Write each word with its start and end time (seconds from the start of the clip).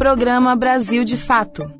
Programa 0.00 0.56
Brasil 0.56 1.04
de 1.04 1.18
Fato. 1.18 1.70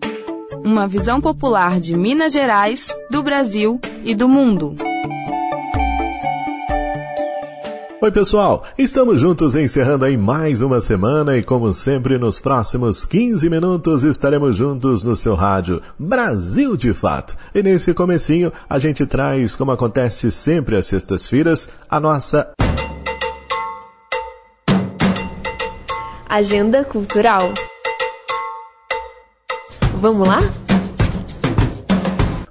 Uma 0.63 0.87
visão 0.87 1.23
popular 1.23 1.81
de 1.81 1.97
Minas 1.97 2.35
Gerais, 2.35 2.87
do 3.11 3.23
Brasil 3.23 3.81
e 4.05 4.15
do 4.15 4.29
mundo. 4.29 4.75
Oi, 7.99 8.11
pessoal! 8.11 8.67
Estamos 8.77 9.23
juntos 9.23 9.55
encerrando 9.57 10.05
aí 10.05 10.19
mais 10.19 10.61
uma 10.61 10.83
semana 10.83 11.39
e, 11.39 11.43
como 11.43 11.73
sempre, 11.73 12.19
nos 12.19 12.39
próximos 12.39 13.07
15 13.07 13.49
minutos 13.49 14.03
estaremos 14.03 14.55
juntos 14.55 15.03
no 15.03 15.17
seu 15.17 15.35
rádio 15.35 15.81
Brasil 15.99 16.77
de 16.77 16.93
Fato. 16.93 17.39
E 17.55 17.63
nesse 17.63 17.95
comecinho, 17.95 18.53
a 18.69 18.79
gente 18.79 19.07
traz, 19.07 19.57
como 19.57 19.73
acontece 19.73 20.31
sempre 20.31 20.77
às 20.77 20.87
sextas-feiras, 20.87 21.71
a 21.89 21.99
nossa 21.99 22.53
Agenda 26.29 26.85
Cultural. 26.85 27.55
Vamos 30.01 30.27
lá? 30.27 30.39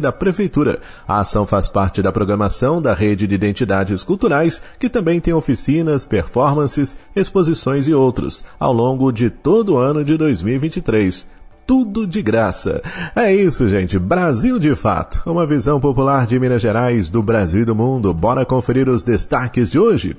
da 0.00 0.12
Prefeitura. 0.12 0.80
A 1.06 1.18
ação 1.20 1.44
faz 1.44 1.68
parte 1.68 2.00
da 2.00 2.12
programação 2.12 2.80
da 2.80 2.94
Rede 2.94 3.26
de 3.26 3.34
Identidades 3.34 4.04
Culturais, 4.04 4.62
que 4.78 4.88
também 4.88 5.20
tem 5.20 5.34
oficinas, 5.34 6.06
performances, 6.06 6.96
exposições 7.16 7.88
e 7.88 7.94
outros, 7.94 8.44
ao 8.58 8.72
longo 8.72 9.10
de 9.10 9.30
todo 9.30 9.74
o 9.74 9.78
ano 9.78 10.04
de 10.04 10.16
2023 10.16 11.34
tudo 11.66 12.06
de 12.06 12.20
graça. 12.20 12.82
É 13.16 13.34
isso, 13.34 13.66
gente. 13.66 13.98
Brasil 13.98 14.58
de 14.58 14.74
fato. 14.74 15.22
Uma 15.24 15.46
visão 15.46 15.80
popular 15.80 16.26
de 16.26 16.38
Minas 16.38 16.60
Gerais, 16.60 17.08
do 17.08 17.22
Brasil 17.22 17.62
e 17.62 17.64
do 17.64 17.74
mundo. 17.74 18.12
Bora 18.12 18.44
conferir 18.44 18.86
os 18.86 19.02
destaques 19.02 19.70
de 19.70 19.78
hoje? 19.78 20.14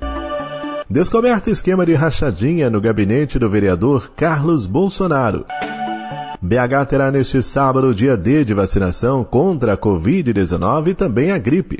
Descoberto 0.88 1.50
esquema 1.50 1.84
de 1.84 1.94
rachadinha 1.94 2.70
no 2.70 2.80
gabinete 2.80 3.40
do 3.40 3.50
vereador 3.50 4.12
Carlos 4.14 4.66
Bolsonaro. 4.66 5.44
BH 6.40 6.86
terá 6.88 7.10
neste 7.10 7.42
sábado 7.42 7.92
dia 7.92 8.16
D 8.16 8.44
de 8.44 8.54
vacinação 8.54 9.24
contra 9.24 9.72
a 9.72 9.76
Covid-19 9.76 10.88
e 10.88 10.94
também 10.94 11.32
a 11.32 11.38
gripe. 11.38 11.78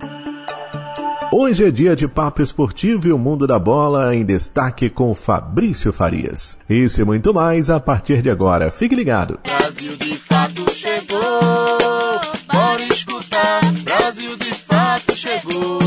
Hoje 1.30 1.64
é 1.64 1.70
dia 1.70 1.94
de 1.94 2.08
papo 2.08 2.42
esportivo 2.42 3.06
e 3.06 3.12
o 3.12 3.18
mundo 3.18 3.46
da 3.46 3.58
bola 3.58 4.14
em 4.14 4.24
destaque 4.24 4.90
com 4.90 5.14
Fabrício 5.14 5.92
Farias. 5.92 6.58
Isso 6.68 7.00
e 7.00 7.04
muito 7.04 7.32
mais 7.32 7.70
a 7.70 7.78
partir 7.78 8.22
de 8.22 8.30
agora. 8.30 8.70
Fique 8.70 8.94
ligado. 8.94 9.38
Brasil 9.44 9.96
de 9.98 10.14
fato 10.14 10.68
chegou, 10.72 11.20
bora 12.52 12.82
escutar. 12.90 13.60
Brasil 13.84 14.36
de 14.36 14.54
fato 14.54 15.14
chegou, 15.14 15.78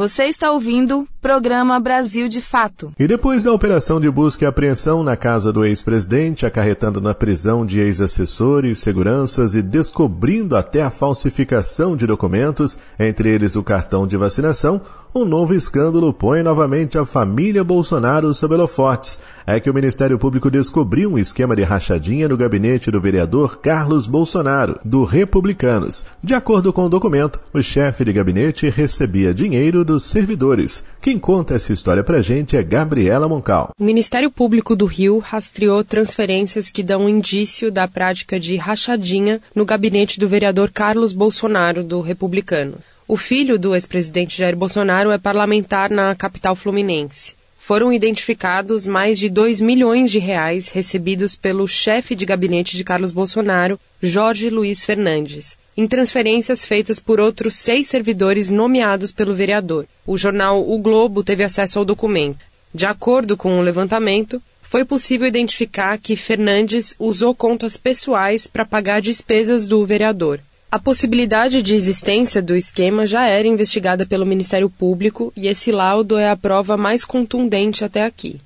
Você 0.00 0.24
está 0.24 0.50
ouvindo 0.50 1.06
Programa 1.20 1.78
Brasil 1.78 2.26
de 2.26 2.40
Fato. 2.40 2.90
E 2.98 3.06
depois 3.06 3.42
da 3.42 3.52
operação 3.52 4.00
de 4.00 4.10
busca 4.10 4.46
e 4.46 4.48
apreensão 4.48 5.02
na 5.02 5.14
casa 5.14 5.52
do 5.52 5.62
ex-presidente, 5.62 6.46
acarretando 6.46 7.02
na 7.02 7.12
prisão 7.12 7.66
de 7.66 7.80
ex-assessores, 7.80 8.78
seguranças 8.78 9.54
e 9.54 9.60
descobrindo 9.60 10.56
até 10.56 10.80
a 10.80 10.88
falsificação 10.88 11.98
de 11.98 12.06
documentos, 12.06 12.78
entre 12.98 13.28
eles 13.28 13.56
o 13.56 13.62
cartão 13.62 14.06
de 14.06 14.16
vacinação, 14.16 14.80
um 15.14 15.24
novo 15.24 15.54
escândalo 15.54 16.12
põe 16.12 16.42
novamente 16.42 16.96
a 16.96 17.04
família 17.04 17.64
Bolsonaro 17.64 18.32
sob 18.32 18.54
holofotes. 18.54 19.20
É 19.46 19.58
que 19.58 19.68
o 19.68 19.74
Ministério 19.74 20.18
Público 20.18 20.50
descobriu 20.50 21.12
um 21.12 21.18
esquema 21.18 21.56
de 21.56 21.62
rachadinha 21.62 22.28
no 22.28 22.36
gabinete 22.36 22.90
do 22.90 23.00
vereador 23.00 23.58
Carlos 23.58 24.06
Bolsonaro, 24.06 24.78
do 24.84 25.04
Republicanos. 25.04 26.06
De 26.22 26.34
acordo 26.34 26.72
com 26.72 26.84
o 26.84 26.88
documento, 26.88 27.40
o 27.52 27.62
chefe 27.62 28.04
de 28.04 28.12
gabinete 28.12 28.68
recebia 28.68 29.34
dinheiro 29.34 29.84
dos 29.84 30.04
servidores. 30.04 30.84
Quem 31.00 31.18
conta 31.18 31.54
essa 31.54 31.72
história 31.72 32.04
pra 32.04 32.22
gente 32.22 32.56
é 32.56 32.62
Gabriela 32.62 33.28
Moncal. 33.28 33.70
O 33.78 33.84
Ministério 33.84 34.30
Público 34.30 34.76
do 34.76 34.86
Rio 34.86 35.18
rastreou 35.18 35.82
transferências 35.82 36.70
que 36.70 36.82
dão 36.82 37.08
indício 37.08 37.70
da 37.72 37.88
prática 37.88 38.38
de 38.38 38.56
rachadinha 38.56 39.40
no 39.54 39.64
gabinete 39.64 40.20
do 40.20 40.28
vereador 40.28 40.70
Carlos 40.70 41.12
Bolsonaro, 41.12 41.82
do 41.82 42.00
Republicano. 42.00 42.74
O 43.12 43.16
filho 43.16 43.58
do 43.58 43.74
ex-presidente 43.74 44.38
Jair 44.38 44.54
Bolsonaro 44.54 45.10
é 45.10 45.18
parlamentar 45.18 45.90
na 45.90 46.14
capital 46.14 46.54
fluminense. 46.54 47.34
Foram 47.58 47.92
identificados 47.92 48.86
mais 48.86 49.18
de 49.18 49.28
2 49.28 49.60
milhões 49.60 50.12
de 50.12 50.20
reais 50.20 50.68
recebidos 50.68 51.34
pelo 51.34 51.66
chefe 51.66 52.14
de 52.14 52.24
gabinete 52.24 52.76
de 52.76 52.84
Carlos 52.84 53.10
Bolsonaro, 53.10 53.80
Jorge 54.00 54.48
Luiz 54.48 54.84
Fernandes, 54.84 55.58
em 55.76 55.88
transferências 55.88 56.64
feitas 56.64 57.00
por 57.00 57.18
outros 57.18 57.56
seis 57.56 57.88
servidores 57.88 58.48
nomeados 58.48 59.10
pelo 59.10 59.34
vereador. 59.34 59.86
O 60.06 60.16
jornal 60.16 60.62
O 60.70 60.78
Globo 60.78 61.24
teve 61.24 61.42
acesso 61.42 61.80
ao 61.80 61.84
documento. 61.84 62.44
De 62.72 62.86
acordo 62.86 63.36
com 63.36 63.58
o 63.58 63.62
levantamento, 63.62 64.40
foi 64.62 64.84
possível 64.84 65.26
identificar 65.26 65.98
que 65.98 66.14
Fernandes 66.14 66.94
usou 66.96 67.34
contas 67.34 67.76
pessoais 67.76 68.46
para 68.46 68.64
pagar 68.64 69.02
despesas 69.02 69.66
do 69.66 69.84
vereador. 69.84 70.38
A 70.72 70.78
possibilidade 70.78 71.62
de 71.62 71.74
existência 71.74 72.40
do 72.40 72.54
esquema 72.54 73.04
já 73.04 73.26
era 73.26 73.48
investigada 73.48 74.06
pelo 74.06 74.24
Ministério 74.24 74.70
Público 74.70 75.32
e 75.36 75.48
esse 75.48 75.72
laudo 75.72 76.16
é 76.16 76.30
a 76.30 76.36
prova 76.36 76.76
mais 76.76 77.04
contundente 77.04 77.84
até 77.84 78.04
aqui. 78.04 78.40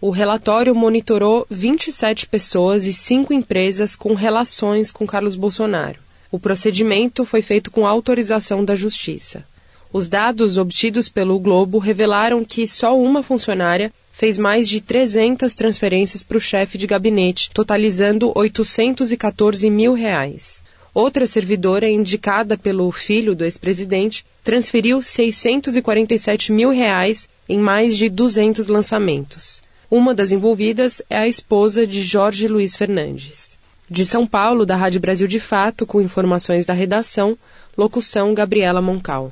O 0.00 0.10
relatório 0.10 0.72
monitorou 0.72 1.44
27 1.50 2.28
pessoas 2.28 2.86
e 2.86 2.92
5 2.92 3.32
empresas 3.32 3.96
com 3.96 4.14
relações 4.14 4.92
com 4.92 5.04
Carlos 5.04 5.34
Bolsonaro. 5.34 5.98
O 6.30 6.38
procedimento 6.38 7.24
foi 7.24 7.42
feito 7.42 7.72
com 7.72 7.84
autorização 7.84 8.64
da 8.64 8.76
Justiça. 8.76 9.44
Os 9.92 10.06
dados 10.06 10.56
obtidos 10.56 11.08
pelo 11.08 11.40
Globo 11.40 11.78
revelaram 11.78 12.44
que 12.44 12.68
só 12.68 12.96
uma 12.96 13.20
funcionária 13.20 13.92
fez 14.12 14.38
mais 14.38 14.68
de 14.68 14.80
300 14.80 15.52
transferências 15.56 16.22
para 16.22 16.36
o 16.36 16.40
chefe 16.40 16.78
de 16.78 16.86
gabinete, 16.86 17.50
totalizando 17.52 18.30
814 18.32 19.68
mil 19.68 19.92
reais. 19.92 20.62
Outra 20.94 21.26
servidora, 21.26 21.90
indicada 21.90 22.56
pelo 22.56 22.90
filho 22.92 23.34
do 23.34 23.44
ex-presidente, 23.44 24.24
transferiu 24.44 25.02
647 25.02 26.52
mil 26.52 26.70
reais 26.70 27.28
em 27.48 27.58
mais 27.58 27.96
de 27.96 28.08
200 28.08 28.68
lançamentos. 28.68 29.60
Uma 29.90 30.14
das 30.14 30.30
envolvidas 30.30 31.02
é 31.10 31.18
a 31.18 31.28
esposa 31.28 31.84
de 31.84 32.00
Jorge 32.00 32.46
Luiz 32.46 32.76
Fernandes. 32.76 33.58
De 33.90 34.06
São 34.06 34.24
Paulo, 34.24 34.64
da 34.64 34.76
Rádio 34.76 35.00
Brasil 35.00 35.26
de 35.26 35.40
Fato, 35.40 35.84
com 35.84 36.00
informações 36.00 36.64
da 36.64 36.72
redação, 36.72 37.36
locução 37.76 38.32
Gabriela 38.32 38.80
Moncal. 38.80 39.30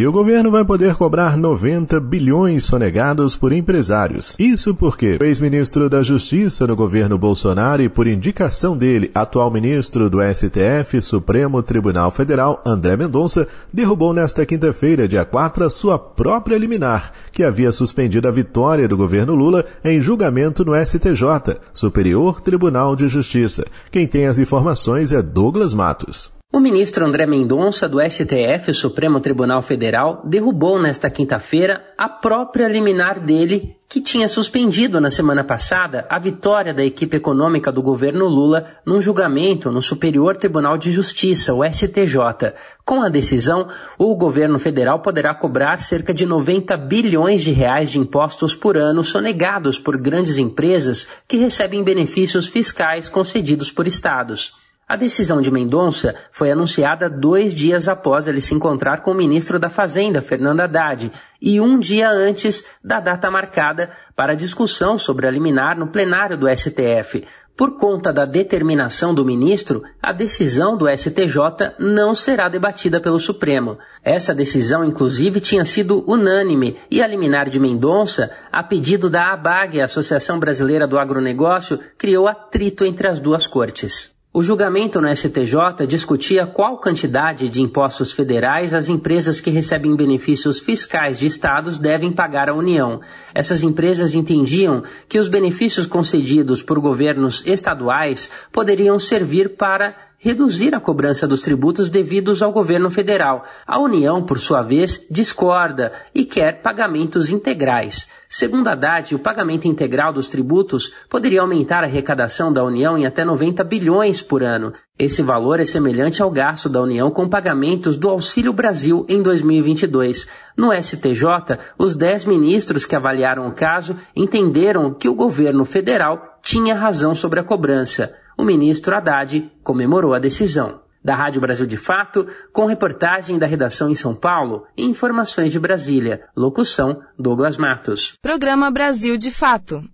E 0.00 0.06
o 0.06 0.10
governo 0.10 0.50
vai 0.50 0.64
poder 0.64 0.94
cobrar 0.94 1.36
90 1.36 2.00
bilhões 2.00 2.64
sonegados 2.64 3.36
por 3.36 3.52
empresários. 3.52 4.34
Isso 4.38 4.74
porque 4.74 5.18
o 5.20 5.24
ex-ministro 5.26 5.90
da 5.90 6.02
Justiça 6.02 6.66
no 6.66 6.74
governo 6.74 7.18
Bolsonaro 7.18 7.82
e 7.82 7.88
por 7.90 8.06
indicação 8.06 8.74
dele, 8.74 9.10
atual 9.14 9.50
ministro 9.50 10.08
do 10.08 10.20
STF, 10.22 11.02
Supremo 11.02 11.62
Tribunal 11.62 12.10
Federal, 12.10 12.62
André 12.64 12.96
Mendonça, 12.96 13.46
derrubou 13.70 14.14
nesta 14.14 14.46
quinta-feira, 14.46 15.06
dia 15.06 15.26
4, 15.26 15.66
a 15.66 15.68
sua 15.68 15.98
própria 15.98 16.56
liminar, 16.56 17.12
que 17.30 17.44
havia 17.44 17.70
suspendido 17.70 18.26
a 18.26 18.30
vitória 18.30 18.88
do 18.88 18.96
governo 18.96 19.34
Lula 19.34 19.66
em 19.84 20.00
julgamento 20.00 20.64
no 20.64 20.72
STJ, 20.74 21.58
Superior 21.74 22.40
Tribunal 22.40 22.96
de 22.96 23.06
Justiça. 23.06 23.66
Quem 23.90 24.06
tem 24.06 24.26
as 24.26 24.38
informações 24.38 25.12
é 25.12 25.20
Douglas 25.20 25.74
Matos. 25.74 26.39
O 26.52 26.58
ministro 26.58 27.06
André 27.06 27.26
Mendonça, 27.26 27.88
do 27.88 28.00
STF, 28.00 28.74
Supremo 28.74 29.20
Tribunal 29.20 29.62
Federal, 29.62 30.20
derrubou 30.24 30.80
nesta 30.80 31.08
quinta-feira 31.08 31.80
a 31.96 32.08
própria 32.08 32.66
liminar 32.66 33.24
dele, 33.24 33.76
que 33.88 34.00
tinha 34.00 34.26
suspendido 34.26 35.00
na 35.00 35.12
semana 35.12 35.44
passada 35.44 36.06
a 36.10 36.18
vitória 36.18 36.74
da 36.74 36.84
equipe 36.84 37.16
econômica 37.16 37.70
do 37.70 37.80
governo 37.80 38.26
Lula 38.26 38.66
num 38.84 39.00
julgamento 39.00 39.70
no 39.70 39.80
Superior 39.80 40.36
Tribunal 40.36 40.76
de 40.76 40.90
Justiça, 40.90 41.54
o 41.54 41.64
STJ. 41.64 42.52
Com 42.84 43.00
a 43.00 43.08
decisão, 43.08 43.68
o 43.96 44.12
governo 44.16 44.58
federal 44.58 44.98
poderá 45.02 45.32
cobrar 45.32 45.80
cerca 45.80 46.12
de 46.12 46.26
90 46.26 46.76
bilhões 46.78 47.42
de 47.42 47.52
reais 47.52 47.92
de 47.92 48.00
impostos 48.00 48.56
por 48.56 48.76
ano 48.76 49.04
sonegados 49.04 49.78
por 49.78 49.96
grandes 49.96 50.36
empresas 50.36 51.06
que 51.28 51.36
recebem 51.36 51.84
benefícios 51.84 52.48
fiscais 52.48 53.08
concedidos 53.08 53.70
por 53.70 53.86
estados. 53.86 54.58
A 54.90 54.96
decisão 54.96 55.40
de 55.40 55.52
Mendonça 55.52 56.16
foi 56.32 56.50
anunciada 56.50 57.08
dois 57.08 57.54
dias 57.54 57.88
após 57.88 58.26
ele 58.26 58.40
se 58.40 58.56
encontrar 58.56 59.02
com 59.02 59.12
o 59.12 59.14
ministro 59.14 59.56
da 59.56 59.68
Fazenda, 59.68 60.20
Fernando 60.20 60.62
Haddad, 60.62 61.12
e 61.40 61.60
um 61.60 61.78
dia 61.78 62.10
antes 62.10 62.66
da 62.82 62.98
data 62.98 63.30
marcada 63.30 63.90
para 64.16 64.32
a 64.32 64.34
discussão 64.34 64.98
sobre 64.98 65.28
a 65.28 65.30
liminar 65.30 65.78
no 65.78 65.86
plenário 65.86 66.36
do 66.36 66.48
STF. 66.48 67.24
Por 67.56 67.78
conta 67.78 68.12
da 68.12 68.24
determinação 68.24 69.14
do 69.14 69.24
ministro, 69.24 69.84
a 70.02 70.12
decisão 70.12 70.76
do 70.76 70.88
STJ 70.88 71.76
não 71.78 72.12
será 72.12 72.48
debatida 72.48 73.00
pelo 73.00 73.20
Supremo. 73.20 73.78
Essa 74.02 74.34
decisão, 74.34 74.84
inclusive, 74.84 75.38
tinha 75.40 75.64
sido 75.64 76.02
unânime 76.04 76.76
e 76.90 77.00
a 77.00 77.06
liminar 77.06 77.48
de 77.48 77.60
Mendonça, 77.60 78.28
a 78.50 78.64
pedido 78.64 79.08
da 79.08 79.32
ABAG, 79.32 79.80
Associação 79.80 80.40
Brasileira 80.40 80.88
do 80.88 80.98
Agronegócio, 80.98 81.78
criou 81.96 82.26
atrito 82.26 82.84
entre 82.84 83.06
as 83.06 83.20
duas 83.20 83.46
cortes. 83.46 84.18
O 84.32 84.44
julgamento 84.44 85.00
no 85.00 85.08
STJ 85.12 85.84
discutia 85.88 86.46
qual 86.46 86.78
quantidade 86.78 87.48
de 87.48 87.60
impostos 87.60 88.12
federais 88.12 88.72
as 88.72 88.88
empresas 88.88 89.40
que 89.40 89.50
recebem 89.50 89.96
benefícios 89.96 90.60
fiscais 90.60 91.18
de 91.18 91.26
estados 91.26 91.78
devem 91.78 92.12
pagar 92.12 92.48
à 92.48 92.54
União. 92.54 93.00
Essas 93.34 93.64
empresas 93.64 94.14
entendiam 94.14 94.84
que 95.08 95.18
os 95.18 95.26
benefícios 95.26 95.84
concedidos 95.84 96.62
por 96.62 96.78
governos 96.78 97.44
estaduais 97.44 98.30
poderiam 98.52 99.00
servir 99.00 99.56
para 99.56 99.96
reduzir 100.22 100.74
a 100.74 100.80
cobrança 100.80 101.26
dos 101.26 101.40
tributos 101.40 101.88
devidos 101.88 102.42
ao 102.42 102.52
governo 102.52 102.90
federal. 102.90 103.42
A 103.66 103.78
União, 103.78 104.22
por 104.22 104.38
sua 104.38 104.60
vez, 104.60 105.06
discorda 105.10 105.92
e 106.14 106.26
quer 106.26 106.60
pagamentos 106.60 107.30
integrais. 107.30 108.06
Segundo 108.28 108.68
a 108.68 108.72
Haddad, 108.72 109.14
o 109.14 109.18
pagamento 109.18 109.66
integral 109.66 110.12
dos 110.12 110.28
tributos 110.28 110.92
poderia 111.08 111.40
aumentar 111.40 111.82
a 111.82 111.86
arrecadação 111.86 112.52
da 112.52 112.62
União 112.62 112.98
em 112.98 113.06
até 113.06 113.24
90 113.24 113.64
bilhões 113.64 114.20
por 114.20 114.42
ano. 114.42 114.74
Esse 114.98 115.22
valor 115.22 115.58
é 115.58 115.64
semelhante 115.64 116.22
ao 116.22 116.30
gasto 116.30 116.68
da 116.68 116.82
União 116.82 117.10
com 117.10 117.26
pagamentos 117.26 117.96
do 117.96 118.10
Auxílio 118.10 118.52
Brasil 118.52 119.06
em 119.08 119.22
2022. 119.22 120.28
No 120.54 120.70
STJ, 120.70 121.58
os 121.78 121.96
10 121.96 122.26
ministros 122.26 122.84
que 122.84 122.94
avaliaram 122.94 123.48
o 123.48 123.52
caso 123.52 123.96
entenderam 124.14 124.92
que 124.92 125.08
o 125.08 125.14
governo 125.14 125.64
federal 125.64 126.38
tinha 126.42 126.74
razão 126.74 127.14
sobre 127.14 127.40
a 127.40 127.44
cobrança 127.44 128.19
o 128.40 128.44
ministro 128.44 128.96
Haddad 128.96 129.52
comemorou 129.62 130.14
a 130.14 130.18
decisão. 130.18 130.80
Da 131.04 131.14
Rádio 131.14 131.40
Brasil 131.40 131.66
de 131.66 131.76
Fato, 131.76 132.26
com 132.52 132.64
reportagem 132.64 133.38
da 133.38 133.46
redação 133.46 133.90
em 133.90 133.94
São 133.94 134.14
Paulo 134.14 134.64
e 134.76 134.84
informações 134.84 135.52
de 135.52 135.58
Brasília. 135.58 136.22
Locução: 136.34 137.02
Douglas 137.18 137.58
Matos. 137.58 138.14
Programa 138.20 138.70
Brasil 138.70 139.18
de 139.18 139.30
Fato. 139.30 139.84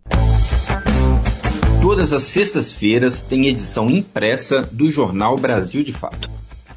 Todas 1.81 2.13
as 2.13 2.23
sextas-feiras 2.23 3.23
tem 3.23 3.47
edição 3.47 3.89
impressa 3.89 4.63
do 4.63 4.91
Jornal 4.91 5.37
Brasil 5.37 5.85
de 5.85 5.93
Fato, 5.93 6.29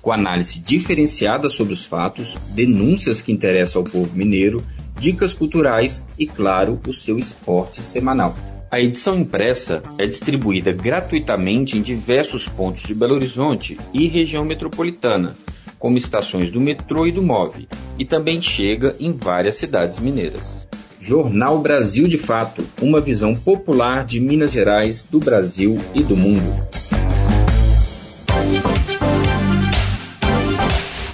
com 0.01 0.11
análise 0.11 0.59
diferenciada 0.59 1.49
sobre 1.49 1.73
os 1.73 1.85
fatos, 1.85 2.35
denúncias 2.49 3.21
que 3.21 3.31
interessam 3.31 3.81
ao 3.81 3.87
povo 3.87 4.15
mineiro, 4.15 4.63
dicas 4.97 5.33
culturais 5.33 6.05
e, 6.17 6.27
claro, 6.27 6.79
o 6.87 6.93
seu 6.93 7.17
esporte 7.17 7.81
semanal. 7.81 8.35
A 8.71 8.79
edição 8.79 9.17
impressa 9.17 9.81
é 9.97 10.05
distribuída 10.05 10.71
gratuitamente 10.71 11.75
em 11.75 11.81
diversos 11.81 12.47
pontos 12.47 12.83
de 12.83 12.93
Belo 12.93 13.15
Horizonte 13.15 13.79
e 13.91 14.07
região 14.07 14.45
metropolitana, 14.45 15.35
como 15.79 15.97
estações 15.97 16.51
do 16.51 16.61
metrô 16.61 17.07
e 17.07 17.11
do 17.11 17.23
MOV, 17.23 17.67
e 17.97 18.05
também 18.05 18.39
chega 18.39 18.95
em 18.99 19.11
várias 19.11 19.55
cidades 19.55 19.97
mineiras. 19.97 20.67
Jornal 21.01 21.57
Brasil 21.59 22.07
de 22.07 22.19
Fato 22.19 22.63
uma 22.79 23.01
visão 23.01 23.33
popular 23.33 24.05
de 24.05 24.19
Minas 24.19 24.51
Gerais, 24.51 25.03
do 25.03 25.19
Brasil 25.19 25.79
e 25.95 26.03
do 26.03 26.15
mundo. 26.15 26.67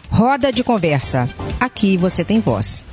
Roda 0.09 0.51
de 0.51 0.61
conversa. 0.61 1.29
Aqui 1.57 1.95
você 1.95 2.25
tem 2.25 2.41
voz. 2.41 2.83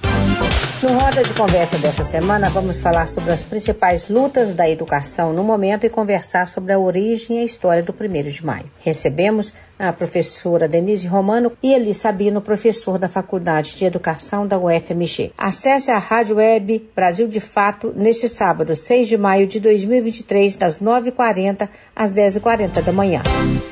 No 0.82 0.98
Roda 0.98 1.22
de 1.22 1.32
Conversa 1.34 1.78
dessa 1.78 2.02
semana, 2.02 2.50
vamos 2.50 2.80
falar 2.80 3.06
sobre 3.06 3.30
as 3.32 3.44
principais 3.44 4.08
lutas 4.08 4.52
da 4.52 4.68
educação 4.68 5.32
no 5.32 5.44
momento 5.44 5.86
e 5.86 5.88
conversar 5.88 6.48
sobre 6.48 6.72
a 6.72 6.78
origem 6.78 7.36
e 7.36 7.40
a 7.42 7.44
história 7.44 7.84
do 7.84 7.94
1 7.94 8.22
de 8.28 8.44
maio. 8.44 8.64
Recebemos 8.80 9.54
a 9.78 9.92
professora 9.92 10.66
Denise 10.66 11.06
Romano 11.06 11.52
e 11.62 11.72
Eli 11.72 11.94
Sabino, 11.94 12.40
professor 12.40 12.98
da 12.98 13.08
Faculdade 13.08 13.76
de 13.76 13.84
Educação 13.84 14.44
da 14.44 14.58
UFMG. 14.58 15.32
Acesse 15.38 15.92
a 15.92 15.98
Rádio 15.98 16.36
Web 16.36 16.90
Brasil 16.96 17.28
de 17.28 17.38
Fato 17.38 17.92
neste 17.94 18.28
sábado, 18.28 18.74
6 18.74 19.06
de 19.06 19.16
maio 19.16 19.46
de 19.46 19.60
2023, 19.60 20.56
das 20.56 20.80
9h40 20.80 21.68
às 21.94 22.10
10h40 22.10 22.82
da 22.82 22.92
manhã. 22.92 23.22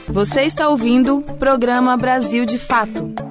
Você 0.06 0.42
está 0.42 0.68
ouvindo 0.68 1.18
o 1.18 1.34
programa 1.34 1.96
Brasil 1.96 2.46
de 2.46 2.56
Fato. 2.56 3.30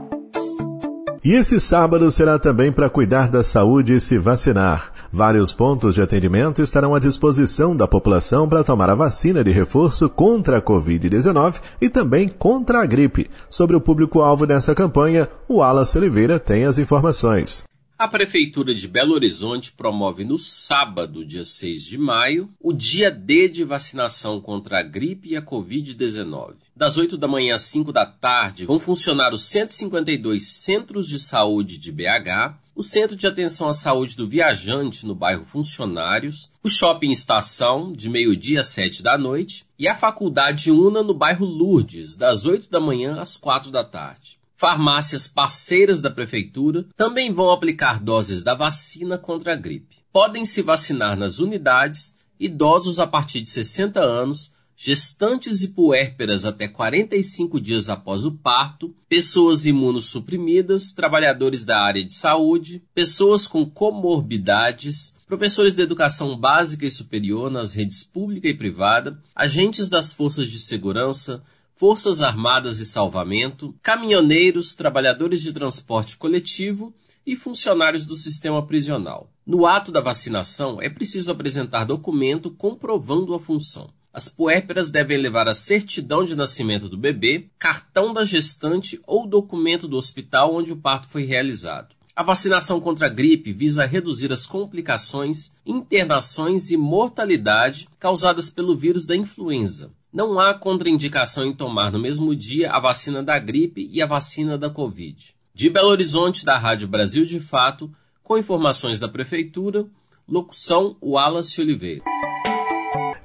E 1.23 1.33
esse 1.33 1.59
sábado 1.59 2.09
será 2.09 2.39
também 2.39 2.71
para 2.71 2.89
cuidar 2.89 3.27
da 3.27 3.43
saúde 3.43 3.93
e 3.93 3.99
se 3.99 4.17
vacinar. 4.17 4.93
Vários 5.11 5.51
pontos 5.51 5.95
de 5.95 6.01
atendimento 6.01 6.61
estarão 6.61 6.95
à 6.95 6.99
disposição 6.99 7.75
da 7.75 7.87
população 7.87 8.47
para 8.47 8.63
tomar 8.63 8.89
a 8.89 8.95
vacina 8.95 9.43
de 9.43 9.51
reforço 9.51 10.09
contra 10.09 10.57
a 10.57 10.61
Covid-19 10.61 11.55
e 11.81 11.89
também 11.89 12.29
contra 12.29 12.81
a 12.81 12.85
gripe. 12.85 13.29
Sobre 13.49 13.75
o 13.75 13.81
público-alvo 13.81 14.45
dessa 14.45 14.73
campanha, 14.73 15.27
o 15.47 15.57
Wallace 15.57 15.97
Oliveira 15.97 16.39
tem 16.39 16.63
as 16.63 16.77
informações. 16.77 17.63
A 17.99 18.07
Prefeitura 18.07 18.73
de 18.73 18.87
Belo 18.87 19.13
Horizonte 19.13 19.73
promove 19.73 20.23
no 20.23 20.37
sábado, 20.37 21.25
dia 21.25 21.43
6 21.43 21.83
de 21.83 21.97
maio, 21.97 22.49
o 22.57 22.71
dia 22.71 23.11
D 23.11 23.49
de 23.49 23.65
vacinação 23.65 24.39
contra 24.39 24.79
a 24.79 24.81
gripe 24.81 25.31
e 25.31 25.35
a 25.35 25.41
Covid-19. 25.41 26.53
Das 26.73 26.97
8 26.97 27.17
da 27.17 27.27
manhã 27.27 27.55
às 27.55 27.63
5 27.63 27.91
da 27.91 28.05
tarde 28.05 28.65
vão 28.65 28.79
funcionar 28.79 29.33
os 29.33 29.43
152 29.49 30.47
centros 30.47 31.09
de 31.09 31.19
saúde 31.19 31.77
de 31.77 31.91
BH, 31.91 32.55
o 32.73 32.81
Centro 32.81 33.17
de 33.17 33.27
Atenção 33.27 33.67
à 33.67 33.73
Saúde 33.73 34.15
do 34.15 34.25
Viajante 34.25 35.05
no 35.05 35.13
bairro 35.13 35.43
Funcionários, 35.43 36.49
o 36.63 36.69
Shopping 36.69 37.11
Estação, 37.11 37.91
de 37.91 38.07
meio-dia 38.07 38.61
às 38.61 38.67
7 38.67 39.03
da 39.03 39.17
noite, 39.17 39.65
e 39.77 39.89
a 39.89 39.93
Faculdade 39.93 40.71
Una 40.71 41.03
no 41.03 41.13
bairro 41.13 41.43
Lourdes, 41.45 42.15
das 42.15 42.45
8 42.45 42.69
da 42.69 42.79
manhã 42.79 43.19
às 43.19 43.35
4 43.35 43.69
da 43.69 43.83
tarde 43.83 44.38
farmácias 44.59 45.25
parceiras 45.25 46.01
da 46.01 46.11
prefeitura 46.11 46.85
também 46.97 47.31
vão 47.33 47.49
aplicar 47.49 47.97
doses 47.97 48.43
da 48.43 48.53
vacina 48.53 49.17
contra 49.17 49.53
a 49.53 49.55
gripe. 49.55 49.95
Podem 50.11 50.43
se 50.43 50.61
vacinar 50.61 51.15
nas 51.15 51.39
unidades 51.39 52.17
idosos 52.37 52.99
a 52.99 53.07
partir 53.07 53.39
de 53.39 53.49
60 53.49 54.01
anos, 54.01 54.53
gestantes 54.75 55.63
e 55.63 55.69
puérperas 55.69 56.45
até 56.45 56.67
45 56.67 57.57
dias 57.61 57.89
após 57.89 58.25
o 58.25 58.33
parto, 58.33 58.93
pessoas 59.07 59.65
imunossuprimidas, 59.65 60.91
trabalhadores 60.91 61.65
da 61.65 61.79
área 61.81 62.03
de 62.03 62.13
saúde, 62.13 62.83
pessoas 62.93 63.47
com 63.47 63.65
comorbidades, 63.65 65.15
professores 65.25 65.73
de 65.73 65.81
educação 65.81 66.37
básica 66.37 66.85
e 66.85 66.89
superior 66.89 67.49
nas 67.49 67.73
redes 67.73 68.03
pública 68.03 68.49
e 68.49 68.53
privada, 68.53 69.21
agentes 69.33 69.87
das 69.87 70.11
forças 70.11 70.47
de 70.47 70.59
segurança, 70.59 71.41
Forças 71.79 72.21
Armadas 72.21 72.81
e 72.81 72.85
Salvamento, 72.85 73.73
caminhoneiros, 73.81 74.75
trabalhadores 74.75 75.41
de 75.41 75.53
transporte 75.53 76.17
coletivo 76.17 76.93
e 77.25 77.37
funcionários 77.37 78.05
do 78.05 78.17
sistema 78.17 78.61
prisional. 78.67 79.31
No 79.47 79.65
ato 79.65 79.89
da 79.89 80.01
vacinação, 80.01 80.81
é 80.81 80.89
preciso 80.89 81.31
apresentar 81.31 81.85
documento 81.85 82.51
comprovando 82.51 83.33
a 83.33 83.39
função. 83.39 83.89
As 84.11 84.27
puérperas 84.27 84.89
devem 84.89 85.17
levar 85.17 85.47
a 85.47 85.53
certidão 85.53 86.25
de 86.25 86.35
nascimento 86.35 86.89
do 86.89 86.97
bebê, 86.97 87.47
cartão 87.57 88.13
da 88.13 88.25
gestante 88.25 88.99
ou 89.07 89.25
documento 89.25 89.87
do 89.87 89.95
hospital 89.95 90.53
onde 90.53 90.73
o 90.73 90.77
parto 90.77 91.07
foi 91.07 91.23
realizado. 91.23 91.95
A 92.13 92.23
vacinação 92.23 92.81
contra 92.81 93.07
a 93.07 93.09
gripe 93.09 93.53
visa 93.53 93.85
reduzir 93.85 94.33
as 94.33 94.45
complicações, 94.45 95.53
internações 95.65 96.71
e 96.71 96.75
mortalidade 96.75 97.87
causadas 97.97 98.49
pelo 98.49 98.75
vírus 98.75 99.05
da 99.05 99.15
influenza, 99.15 99.93
não 100.11 100.39
há 100.39 100.53
contraindicação 100.53 101.45
em 101.45 101.53
tomar 101.53 101.91
no 101.91 101.99
mesmo 101.99 102.35
dia 102.35 102.71
a 102.71 102.79
vacina 102.79 103.21
da 103.21 103.37
gripe 103.37 103.87
e 103.91 104.01
a 104.01 104.07
vacina 104.07 104.57
da 104.57 104.69
Covid. 104.69 105.35
De 105.53 105.69
Belo 105.69 105.89
Horizonte, 105.89 106.43
da 106.45 106.57
Rádio 106.57 106.87
Brasil 106.87 107.25
de 107.25 107.39
Fato, 107.39 107.91
com 108.23 108.37
informações 108.37 108.99
da 108.99 109.07
Prefeitura, 109.07 109.85
locução 110.27 110.95
Wallace 111.01 111.61
Oliveira. 111.61 112.03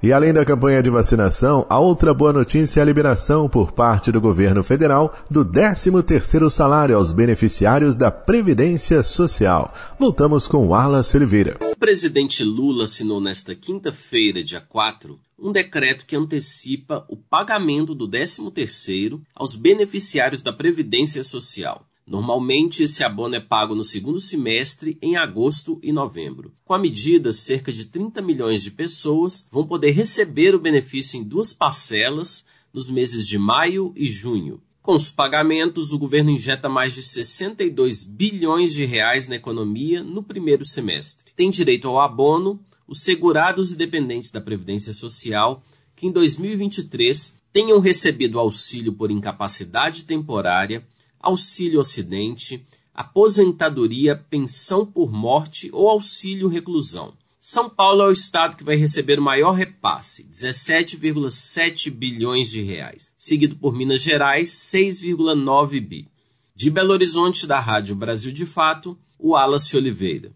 E 0.05 0.13
além 0.13 0.35
da 0.35 0.45
campanha 0.45 0.83
de 0.83 0.91
vacinação, 0.91 1.65
a 1.67 1.81
outra 1.81 2.13
boa 2.13 2.31
notícia 2.31 2.79
é 2.79 2.83
a 2.83 2.85
liberação 2.85 3.49
por 3.49 3.73
parte 3.73 4.13
do 4.13 4.21
governo 4.21 4.63
federal 4.63 5.17
do 5.31 5.47
13º 5.47 6.51
salário 6.51 6.95
aos 6.95 7.11
beneficiários 7.11 7.97
da 7.97 8.11
Previdência 8.11 9.03
Social. 9.03 9.73
Voltamos 9.99 10.47
com 10.47 10.67
Wallace 10.67 11.17
Oliveira. 11.17 11.57
O 11.73 11.77
presidente 11.79 12.45
Lula 12.45 12.85
assinou 12.85 13.19
nesta 13.19 13.55
quinta-feira, 13.55 14.45
dia 14.45 14.61
4, 14.61 15.19
um 15.39 15.51
decreto 15.51 16.05
que 16.05 16.15
antecipa 16.15 17.07
o 17.09 17.17
pagamento 17.17 17.95
do 17.95 18.07
13º 18.07 19.23
aos 19.35 19.57
beneficiários 19.57 20.43
da 20.43 20.53
Previdência 20.53 21.25
Social. 21.25 21.83
Normalmente, 22.07 22.83
esse 22.83 23.03
abono 23.03 23.35
é 23.35 23.41
pago 23.41 23.75
no 23.75 23.83
segundo 23.83 24.21
semestre, 24.21 24.99
em 25.01 25.17
agosto 25.17 25.79
e 25.83 25.91
novembro. 25.91 26.53
Com 26.65 26.75
a 26.75 26.79
medida, 26.79 27.33
cerca 27.33 27.73
de 27.73 27.87
30 27.87 28.21
milhões 28.21 28.63
de 28.63 28.71
pessoas 28.71 29.49
vão 29.51 29.67
poder 29.67 29.93
receber 29.93 30.55
o 30.55 30.61
benefício 30.61 31.19
em 31.19 31.23
duas 31.23 31.53
parcelas 31.53 32.45
nos 32.73 32.91
meses 32.91 33.27
de 33.27 33.39
maio 33.39 33.93
e 33.97 34.09
junho. 34.11 34.61
Com 34.83 34.95
os 34.95 35.09
pagamentos, 35.09 35.93
o 35.93 35.99
governo 35.99 36.29
injeta 36.29 36.69
mais 36.69 36.93
de 36.93 37.03
62 37.03 38.05
bilhões 38.05 38.75
de 38.75 38.85
reais 38.85 39.27
na 39.27 39.37
economia 39.37 40.03
no 40.03 40.23
primeiro 40.23 40.67
semestre. 40.67 41.33
Tem 41.35 41.51
direito 41.51 41.89
ao 41.89 41.99
abono 41.99 42.61
os 42.87 43.03
segurados 43.03 43.73
e 43.73 43.77
dependentes 43.77 44.31
da 44.31 44.43
Previdência 44.43 44.93
Social 44.93 45.63
que 45.97 46.07
em 46.07 46.13
2023 46.13 47.35
tenham 47.51 47.79
recebido 47.79 48.39
auxílio 48.39 48.93
por 48.93 49.11
incapacidade 49.11 50.05
temporária 50.05 50.87
auxílio 51.25 51.81
acidente, 51.81 52.65
aposentadoria, 52.95 54.15
pensão 54.15 54.87
por 54.87 55.11
morte 55.11 55.69
ou 55.73 55.89
auxílio 55.89 56.49
reclusão. 56.49 57.13
São 57.41 57.69
Paulo 57.69 58.03
é 58.03 58.07
o 58.07 58.13
estado 58.13 58.57
que 58.57 58.65
vai 58.65 58.77
receber 58.77 59.19
o 59.19 59.23
maior 59.23 59.53
repasse, 59.53 60.25
17,7 60.33 61.91
bilhões 61.91 62.49
de 62.49 62.63
reais, 62.63 63.11
seguido 63.19 63.57
por 63.57 63.75
Minas 63.75 64.01
Gerais, 64.01 64.51
6,9 64.51 65.81
bi. 65.87 66.09
De 66.57 66.71
Belo 66.71 66.93
Horizonte, 66.93 67.47
da 67.47 67.61
Rádio 67.61 67.95
Brasil 67.95 68.33
de 68.33 68.47
Fato, 68.47 68.97
o 69.19 69.33
Wallace 69.33 69.77
Oliveira. 69.77 70.33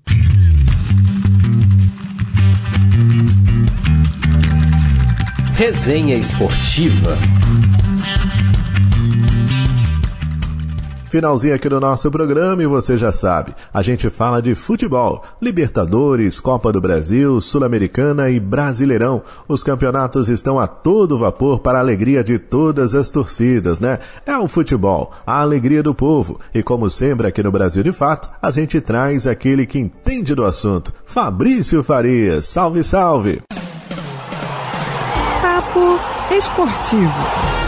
Resenha 5.54 6.16
Esportiva. 6.16 7.18
Finalzinho 11.10 11.54
aqui 11.54 11.68
do 11.68 11.80
nosso 11.80 12.10
programa 12.10 12.62
e 12.62 12.66
você 12.66 12.98
já 12.98 13.10
sabe, 13.10 13.54
a 13.72 13.80
gente 13.80 14.10
fala 14.10 14.42
de 14.42 14.54
futebol, 14.54 15.22
Libertadores, 15.40 16.38
Copa 16.38 16.70
do 16.70 16.80
Brasil, 16.80 17.40
Sul-Americana 17.40 18.28
e 18.28 18.38
Brasileirão. 18.38 19.22
Os 19.48 19.64
campeonatos 19.64 20.28
estão 20.28 20.58
a 20.58 20.66
todo 20.66 21.16
vapor 21.16 21.60
para 21.60 21.78
a 21.78 21.80
alegria 21.80 22.22
de 22.22 22.38
todas 22.38 22.94
as 22.94 23.08
torcidas, 23.08 23.80
né? 23.80 23.98
É 24.26 24.36
o 24.36 24.46
futebol, 24.46 25.12
a 25.26 25.40
alegria 25.40 25.82
do 25.82 25.94
povo. 25.94 26.38
E 26.54 26.62
como 26.62 26.90
sempre 26.90 27.26
aqui 27.26 27.42
no 27.42 27.50
Brasil 27.50 27.82
de 27.82 27.92
Fato, 27.92 28.28
a 28.42 28.50
gente 28.50 28.80
traz 28.80 29.26
aquele 29.26 29.66
que 29.66 29.78
entende 29.78 30.34
do 30.34 30.44
assunto, 30.44 30.92
Fabrício 31.06 31.82
Farias. 31.82 32.46
Salve, 32.46 32.84
salve! 32.84 33.40
Papo 35.40 35.98
Esportivo. 36.30 37.67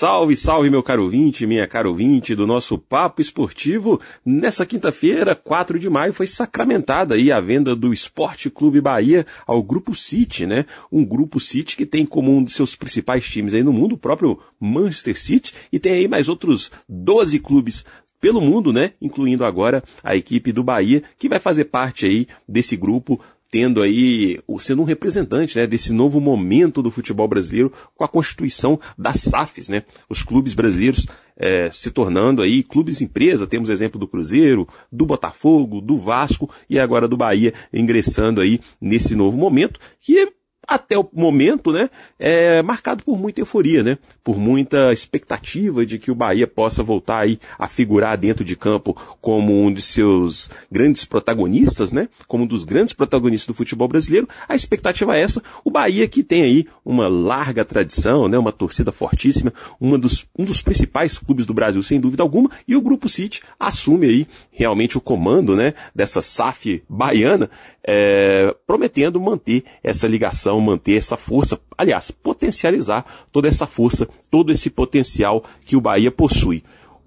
Salve, 0.00 0.34
salve, 0.34 0.70
meu 0.70 0.82
caro 0.82 1.04
ouvinte, 1.04 1.46
minha 1.46 1.68
caro 1.68 1.90
ouvinte 1.90 2.34
do 2.34 2.46
nosso 2.46 2.78
Papo 2.78 3.20
Esportivo. 3.20 4.00
Nessa 4.24 4.64
quinta-feira, 4.64 5.34
4 5.34 5.78
de 5.78 5.90
maio, 5.90 6.14
foi 6.14 6.26
sacramentada 6.26 7.16
aí 7.16 7.30
a 7.30 7.38
venda 7.38 7.76
do 7.76 7.92
Esporte 7.92 8.48
Clube 8.48 8.80
Bahia 8.80 9.26
ao 9.46 9.62
Grupo 9.62 9.94
City, 9.94 10.46
né? 10.46 10.64
Um 10.90 11.04
Grupo 11.04 11.38
City 11.38 11.76
que 11.76 11.84
tem 11.84 12.06
como 12.06 12.34
um 12.34 12.42
de 12.42 12.50
seus 12.50 12.74
principais 12.74 13.28
times 13.28 13.52
aí 13.52 13.62
no 13.62 13.74
mundo 13.74 13.92
o 13.92 13.98
próprio 13.98 14.38
Manchester 14.58 15.20
City 15.20 15.52
e 15.70 15.78
tem 15.78 15.92
aí 15.92 16.08
mais 16.08 16.30
outros 16.30 16.72
12 16.88 17.38
clubes 17.38 17.84
pelo 18.18 18.40
mundo, 18.40 18.72
né? 18.72 18.92
Incluindo 19.02 19.44
agora 19.44 19.84
a 20.02 20.16
equipe 20.16 20.50
do 20.50 20.64
Bahia, 20.64 21.02
que 21.18 21.28
vai 21.28 21.38
fazer 21.38 21.64
parte 21.64 22.06
aí 22.06 22.26
desse 22.48 22.74
grupo 22.74 23.20
tendo 23.50 23.82
aí, 23.82 24.38
sendo 24.58 24.82
um 24.82 24.84
representante 24.84 25.58
né, 25.58 25.66
desse 25.66 25.92
novo 25.92 26.20
momento 26.20 26.82
do 26.82 26.90
futebol 26.90 27.26
brasileiro 27.26 27.72
com 27.94 28.04
a 28.04 28.08
constituição 28.08 28.78
das 28.96 29.20
SAFs, 29.22 29.68
né? 29.68 29.82
Os 30.08 30.22
clubes 30.22 30.54
brasileiros 30.54 31.06
é, 31.36 31.70
se 31.72 31.90
tornando 31.90 32.42
aí 32.42 32.62
clubes 32.62 33.00
empresa, 33.00 33.46
temos 33.46 33.70
exemplo 33.70 33.98
do 33.98 34.06
Cruzeiro, 34.06 34.68
do 34.92 35.06
Botafogo, 35.06 35.80
do 35.80 35.98
Vasco 35.98 36.50
e 36.68 36.78
agora 36.78 37.08
do 37.08 37.16
Bahia 37.16 37.54
ingressando 37.72 38.40
aí 38.40 38.60
nesse 38.80 39.16
novo 39.16 39.38
momento, 39.38 39.80
que 40.00 40.32
até 40.70 40.96
o 40.96 41.08
momento, 41.12 41.72
né, 41.72 41.90
é 42.16 42.62
marcado 42.62 43.02
por 43.02 43.18
muita 43.18 43.40
euforia, 43.40 43.82
né, 43.82 43.98
por 44.22 44.38
muita 44.38 44.92
expectativa 44.92 45.84
de 45.84 45.98
que 45.98 46.12
o 46.12 46.14
Bahia 46.14 46.46
possa 46.46 46.80
voltar 46.80 47.18
aí 47.18 47.40
a 47.58 47.66
figurar 47.66 48.16
dentro 48.16 48.44
de 48.44 48.54
campo 48.54 48.96
como 49.20 49.60
um 49.60 49.72
de 49.72 49.82
seus 49.82 50.48
grandes 50.70 51.04
protagonistas, 51.04 51.90
né, 51.90 52.08
como 52.28 52.44
um 52.44 52.46
dos 52.46 52.64
grandes 52.64 52.92
protagonistas 52.92 53.48
do 53.48 53.54
futebol 53.54 53.88
brasileiro. 53.88 54.28
A 54.48 54.54
expectativa 54.54 55.16
é 55.16 55.22
essa. 55.22 55.42
O 55.64 55.72
Bahia 55.72 56.06
que 56.06 56.22
tem 56.22 56.44
aí 56.44 56.66
uma 56.84 57.08
larga 57.08 57.64
tradição, 57.64 58.28
né, 58.28 58.38
uma 58.38 58.52
torcida 58.52 58.92
fortíssima, 58.92 59.52
uma 59.80 59.98
dos, 59.98 60.24
um 60.38 60.44
dos 60.44 60.62
principais 60.62 61.18
clubes 61.18 61.46
do 61.46 61.54
Brasil, 61.54 61.82
sem 61.82 61.98
dúvida 61.98 62.22
alguma, 62.22 62.48
e 62.68 62.76
o 62.76 62.80
Grupo 62.80 63.08
City 63.08 63.42
assume 63.58 64.06
aí 64.06 64.26
realmente 64.52 64.96
o 64.96 65.00
comando, 65.00 65.56
né, 65.56 65.74
dessa 65.92 66.22
SAF 66.22 66.80
baiana, 66.88 67.50
é, 67.82 68.54
prometendo 68.66 69.20
manter 69.20 69.64
essa 69.82 70.06
ligação, 70.06 70.59
manter 70.60 70.96
essa 70.96 71.16
força, 71.16 71.60
aliás, 71.76 72.10
potencializar 72.10 73.04
toda 73.32 73.48
essa 73.48 73.66
força, 73.66 74.08
todo 74.30 74.52
esse 74.52 74.70
potencial 74.70 75.44
que 75.64 75.76
o 75.76 75.80
Bahia 75.80 76.10
possui. 76.10 76.62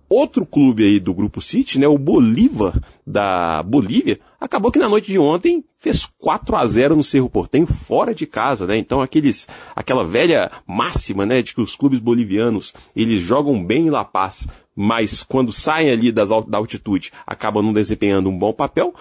Outro 0.09 0.45
clube 0.45 0.83
aí 0.83 0.99
do 0.99 1.13
Grupo 1.13 1.41
City, 1.41 1.79
né, 1.79 1.87
o 1.87 1.97
Bolívar 1.97 2.79
da 3.05 3.63
Bolívia, 3.63 4.19
acabou 4.39 4.71
que 4.71 4.77
na 4.77 4.87
noite 4.87 5.11
de 5.11 5.17
ontem 5.17 5.63
fez 5.79 6.07
4 6.19 6.55
a 6.55 6.65
0 6.67 6.95
no 6.95 7.03
Cerro 7.03 7.29
Portenho 7.29 7.65
fora 7.65 8.13
de 8.13 8.27
casa, 8.27 8.67
né? 8.67 8.77
Então 8.77 9.01
aqueles 9.01 9.47
aquela 9.75 10.03
velha 10.03 10.51
máxima, 10.67 11.25
né, 11.25 11.41
de 11.41 11.55
que 11.55 11.61
os 11.61 11.75
clubes 11.75 11.97
bolivianos, 11.97 12.75
eles 12.95 13.21
jogam 13.21 13.65
bem 13.65 13.87
em 13.87 13.89
La 13.89 14.05
Paz, 14.05 14.47
mas 14.75 15.23
quando 15.23 15.51
saem 15.51 15.89
ali 15.89 16.11
das, 16.11 16.29
da 16.47 16.59
altitude, 16.59 17.11
acabam 17.25 17.63
não 17.63 17.73
desempenhando 17.73 18.29
um 18.29 18.37
bom 18.37 18.53
papel 18.53 18.93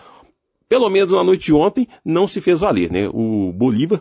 pelo 0.72 0.88
menos 0.88 1.12
na 1.12 1.22
noite 1.22 1.44
de 1.44 1.52
ontem, 1.52 1.86
não 2.02 2.26
se 2.26 2.40
fez 2.40 2.60
valer. 2.60 2.90
Né? 2.90 3.06
O 3.12 3.52
Bolívar, 3.54 4.00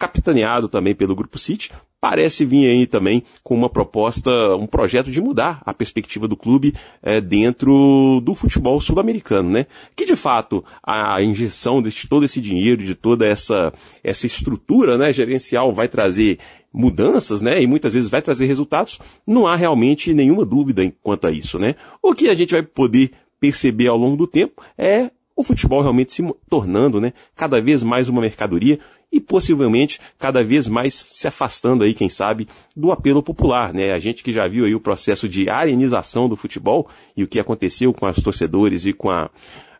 capitaneado 0.00 0.66
também 0.66 0.94
pelo 0.94 1.14
Grupo 1.14 1.38
City, 1.38 1.70
parece 2.00 2.46
vir 2.46 2.66
aí 2.66 2.86
também 2.86 3.22
com 3.44 3.54
uma 3.54 3.68
proposta, 3.68 4.30
um 4.56 4.66
projeto 4.66 5.10
de 5.10 5.20
mudar 5.20 5.62
a 5.66 5.74
perspectiva 5.74 6.26
do 6.26 6.38
clube 6.38 6.74
é, 7.02 7.20
dentro 7.20 8.22
do 8.24 8.34
futebol 8.34 8.80
sul-americano, 8.80 9.50
né? 9.50 9.66
Que 9.94 10.06
de 10.06 10.16
fato 10.16 10.64
a 10.82 11.22
injeção 11.22 11.82
de 11.82 12.08
todo 12.08 12.24
esse 12.24 12.40
dinheiro, 12.40 12.82
de 12.82 12.94
toda 12.94 13.26
essa, 13.26 13.72
essa 14.02 14.26
estrutura 14.26 14.96
né, 14.96 15.12
gerencial 15.12 15.70
vai 15.74 15.86
trazer 15.86 16.38
mudanças, 16.72 17.42
né? 17.42 17.62
E 17.62 17.66
muitas 17.66 17.92
vezes 17.92 18.08
vai 18.08 18.22
trazer 18.22 18.46
resultados. 18.46 18.98
Não 19.26 19.46
há 19.46 19.54
realmente 19.54 20.14
nenhuma 20.14 20.46
dúvida 20.46 20.90
quanto 21.02 21.26
a 21.26 21.30
isso, 21.30 21.58
né? 21.58 21.74
O 22.02 22.14
que 22.14 22.30
a 22.30 22.34
gente 22.34 22.52
vai 22.52 22.62
poder 22.62 23.10
perceber 23.38 23.88
ao 23.88 23.98
longo 23.98 24.16
do 24.16 24.26
tempo 24.26 24.62
é 24.78 25.10
o 25.40 25.44
futebol 25.44 25.80
realmente 25.80 26.12
se 26.12 26.34
tornando, 26.50 27.00
né, 27.00 27.14
cada 27.34 27.62
vez 27.62 27.82
mais 27.82 28.10
uma 28.10 28.20
mercadoria 28.20 28.78
e 29.10 29.18
possivelmente 29.18 29.98
cada 30.18 30.44
vez 30.44 30.68
mais 30.68 31.02
se 31.08 31.26
afastando 31.26 31.82
aí, 31.82 31.94
quem 31.94 32.10
sabe, 32.10 32.46
do 32.76 32.92
apelo 32.92 33.22
popular, 33.22 33.72
né? 33.72 33.90
A 33.92 33.98
gente 33.98 34.22
que 34.22 34.32
já 34.32 34.46
viu 34.46 34.66
aí 34.66 34.74
o 34.74 34.80
processo 34.80 35.28
de 35.28 35.48
arenização 35.48 36.28
do 36.28 36.36
futebol 36.36 36.88
e 37.16 37.24
o 37.24 37.26
que 37.26 37.40
aconteceu 37.40 37.92
com 37.92 38.06
os 38.06 38.22
torcedores 38.22 38.84
e 38.84 38.92
com 38.92 39.10
a, 39.10 39.30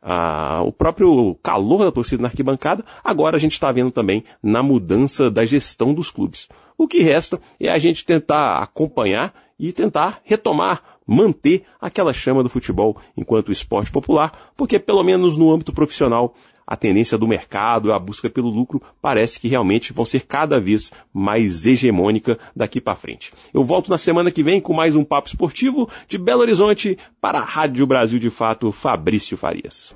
a, 0.02 0.62
o 0.62 0.73
próprio 0.73 1.37
calor 1.43 1.85
da 1.85 1.93
torcida 1.93 2.23
na 2.23 2.29
arquibancada, 2.29 2.83
agora 3.05 3.37
a 3.37 3.40
gente 3.40 3.52
está 3.52 3.71
vendo 3.71 3.90
também 3.90 4.25
na 4.43 4.62
mudança 4.62 5.31
da 5.31 5.45
gestão 5.45 5.93
dos 5.93 6.11
clubes. 6.11 6.49
O 6.76 6.88
que 6.88 7.02
resta 7.02 7.38
é 7.61 7.69
a 7.69 7.79
gente 7.79 8.07
tentar 8.07 8.62
acompanhar 8.62 9.35
e 9.59 9.73
tentar 9.73 10.23
retomar 10.25 10.89
manter 11.11 11.64
aquela 11.81 12.12
chama 12.12 12.40
do 12.40 12.49
futebol 12.49 12.97
enquanto 13.17 13.50
esporte 13.50 13.90
popular, 13.90 14.52
porque 14.57 14.79
pelo 14.79 15.02
menos 15.02 15.37
no 15.37 15.50
âmbito 15.50 15.73
profissional 15.73 16.35
a 16.64 16.76
tendência 16.76 17.19
do 17.19 17.26
mercado, 17.26 17.93
a 17.93 17.99
busca 17.99 18.31
pelo 18.31 18.49
lucro, 18.49 18.81
parece 19.02 19.40
que 19.40 19.49
realmente 19.49 19.93
vão 19.93 20.05
ser 20.05 20.25
cada 20.25 20.61
vez 20.61 20.93
mais 21.12 21.67
hegemônica 21.67 22.38
daqui 22.55 22.81
para 22.81 22.95
frente. 22.95 23.33
Eu 23.52 23.64
volto 23.64 23.90
na 23.90 23.99
semana 23.99 24.31
que 24.31 24.45
vem 24.45 24.61
com 24.61 24.73
mais 24.73 24.95
um 24.95 25.02
papo 25.02 25.26
esportivo 25.26 25.90
de 26.07 26.17
Belo 26.17 26.43
Horizonte 26.43 26.97
para 27.21 27.40
a 27.40 27.45
Rádio 27.45 27.85
Brasil 27.88 28.21
de 28.21 28.31
Fato, 28.31 28.71
Fabrício 28.71 29.37
Farias. 29.37 29.93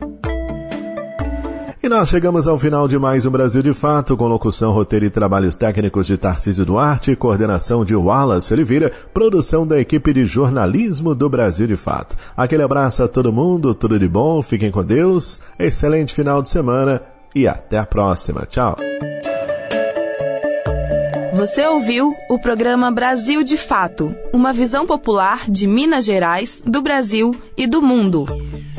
E 1.84 1.88
nós 1.88 2.08
chegamos 2.08 2.48
ao 2.48 2.58
final 2.58 2.88
de 2.88 2.98
mais 2.98 3.26
um 3.26 3.30
Brasil 3.30 3.62
de 3.62 3.74
Fato, 3.74 4.16
com 4.16 4.26
locução, 4.26 4.72
roteiro 4.72 5.04
e 5.04 5.10
trabalhos 5.10 5.54
técnicos 5.54 6.06
de 6.06 6.16
Tarcísio 6.16 6.64
Duarte, 6.64 7.14
coordenação 7.14 7.84
de 7.84 7.94
Wallace 7.94 8.54
Oliveira, 8.54 8.90
produção 9.12 9.66
da 9.66 9.78
equipe 9.78 10.10
de 10.10 10.24
jornalismo 10.24 11.14
do 11.14 11.28
Brasil 11.28 11.66
de 11.66 11.76
Fato. 11.76 12.16
Aquele 12.34 12.62
abraço 12.62 13.02
a 13.02 13.08
todo 13.08 13.30
mundo, 13.30 13.74
tudo 13.74 13.98
de 13.98 14.08
bom, 14.08 14.40
fiquem 14.40 14.70
com 14.70 14.82
Deus, 14.82 15.42
excelente 15.58 16.14
final 16.14 16.40
de 16.40 16.48
semana 16.48 17.02
e 17.34 17.46
até 17.46 17.76
a 17.76 17.84
próxima. 17.84 18.46
Tchau. 18.46 18.78
Você 21.34 21.66
ouviu 21.66 22.14
o 22.30 22.38
programa 22.38 22.90
Brasil 22.90 23.44
de 23.44 23.58
Fato, 23.58 24.14
uma 24.32 24.54
visão 24.54 24.86
popular 24.86 25.50
de 25.50 25.66
Minas 25.66 26.06
Gerais, 26.06 26.62
do 26.64 26.80
Brasil 26.80 27.36
e 27.58 27.66
do 27.66 27.82
mundo. 27.82 28.24